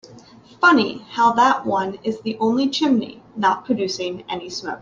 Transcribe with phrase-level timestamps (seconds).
[0.59, 4.79] Funny how that one is the only chimney not producing any smoke.